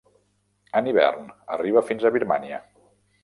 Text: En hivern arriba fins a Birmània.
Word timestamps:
En 0.79 0.89
hivern 0.91 1.27
arriba 1.57 1.85
fins 1.91 2.07
a 2.07 2.13
Birmània. 2.17 2.61